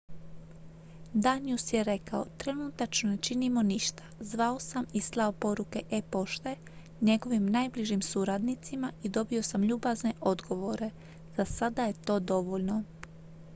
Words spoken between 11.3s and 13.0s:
za sada je to dovoljno.""